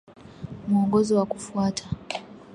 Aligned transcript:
Muongozo 0.67 1.15
wa 1.17 1.25
kufuata 1.25 1.85